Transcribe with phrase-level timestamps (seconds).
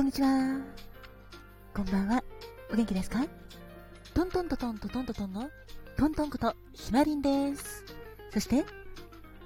[0.00, 0.58] こんにちは。
[1.74, 2.24] こんばんは。
[2.72, 3.22] お元気ですか？
[4.14, 5.50] トントントトントトントトンの
[5.98, 7.84] トントンことひまりんです。
[8.32, 8.64] そして、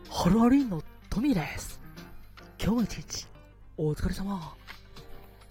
[0.09, 0.81] ハロハリンの
[1.11, 1.81] トミーです。
[2.57, 3.27] 今日も一日、
[3.77, 4.55] お疲れ様。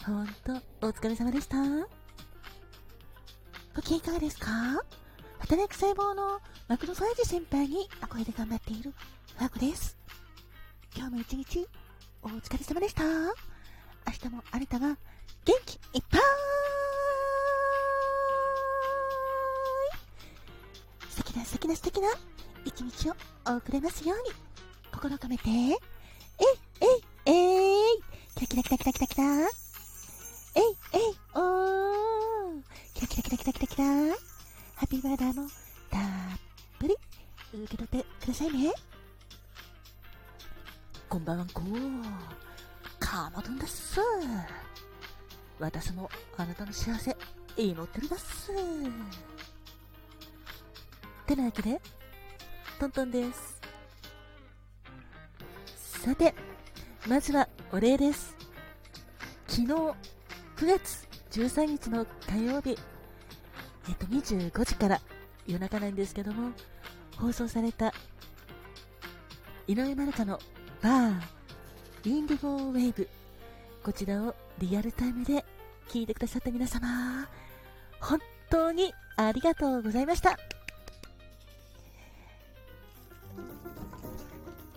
[0.06, 0.54] ほんと、
[0.88, 1.58] お疲れ様でした。
[3.76, 4.48] ご機嫌いかがですか？
[5.40, 6.40] 働く細胞の
[6.70, 8.94] マクロファージ先輩にお声で頑張っている
[9.38, 9.98] ワークです。
[10.96, 11.68] 今日も一日、
[12.22, 13.04] お疲れ様でした。
[14.06, 14.88] 明日もあなたが
[15.46, 16.22] 元気いっぱい
[21.10, 22.08] 素敵な素敵な素敵な
[22.66, 23.14] 一日を
[23.46, 24.34] 送れますように
[24.92, 25.76] 心を込めて、えい、
[26.82, 28.02] えい、えい、
[28.36, 29.48] キラキラキラキラキラキラ、えい、
[30.94, 31.02] えい、
[31.36, 32.62] おー、
[32.94, 35.50] キラキラキラキラキラキラ、ハッピーバーダーも
[35.90, 36.02] たっ
[36.80, 36.96] ぷり
[37.54, 38.72] 受け取ってくださいね。
[41.10, 41.62] こんばんはこ
[43.14, 44.00] かまどんです。
[45.60, 47.16] 私もあなたの幸せ、
[47.56, 48.52] 祈ってるだっす。
[51.28, 51.80] てなわけで、
[52.80, 53.62] トントンです。
[55.76, 56.34] さて、
[57.08, 58.36] まずはお礼です。
[59.48, 59.96] 昨日、9
[60.66, 62.76] 月13日の火曜日、
[63.90, 65.00] えっと、25時から
[65.46, 66.52] 夜中なんですけども、
[67.16, 67.94] 放送された、
[69.68, 70.40] 井上まるかの
[70.82, 71.43] バー、
[72.06, 73.08] インディゴーウェーブ。
[73.82, 75.46] こちらをリアルタイムで
[75.88, 77.26] 聞いてくださった皆様、
[78.02, 80.38] 本当にありがとうございました。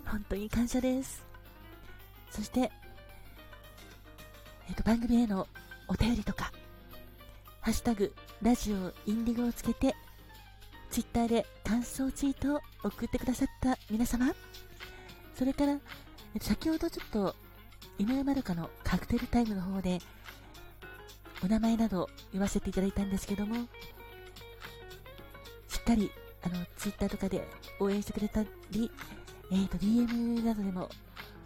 [0.04, 1.24] 本当に感謝です。
[2.30, 2.70] そして、
[4.68, 5.48] えっ、と、番組への
[5.88, 6.52] お便りとか、
[7.60, 9.96] ハッシュタグ、ラジオインディゴをつけて、
[10.90, 14.32] ツイッターで感想ツイートを送ってくださった皆様、
[15.34, 15.76] それから、
[16.40, 17.34] 先ほどちょっと、
[17.98, 19.98] 井上まるかのカクテルタイムの方で、
[21.42, 23.66] お名前など言わせていただいたんですけども、
[25.68, 26.10] しっかり、
[26.42, 27.46] あの、ツイッターとかで
[27.80, 28.90] 応援してくれたり、
[29.50, 30.88] えっ、ー、と、DM などでも、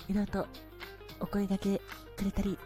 [0.09, 0.49] いろいろと
[1.21, 1.81] お声掛け
[2.17, 2.59] くれたり、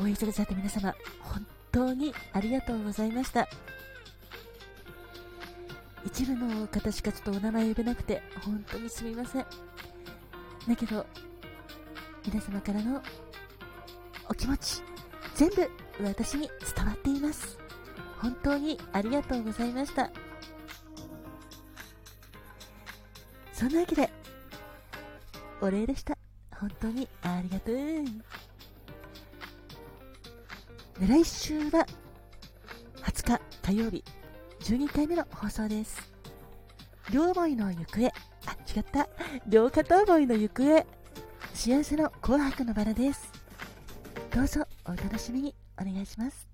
[0.00, 3.48] 応援してくださった皆様、本当にありがとうございました。
[6.04, 9.46] 一部の方しかちょっとお名前呼べなくて、本当にすみません。
[10.66, 11.06] だけど、
[12.26, 13.02] 皆様からの
[14.28, 14.82] お気持ち、
[15.34, 15.70] 全部
[16.02, 17.58] 私に伝わっています。
[18.18, 20.10] 本当にありがとうございました。
[23.52, 24.10] そんなわけで、
[25.60, 26.16] お礼でした。
[26.58, 27.76] 本当にありがとう。
[31.06, 31.86] 来週は
[33.02, 34.02] 20日火曜日
[34.60, 36.12] 12回目の放送です。
[37.10, 38.12] 両思いの行方。
[38.74, 39.08] 違った。
[39.46, 40.86] 両片思いの行方。
[41.54, 43.32] 幸せの紅白のバラです。
[44.34, 46.47] どうぞお楽しみにお願いします。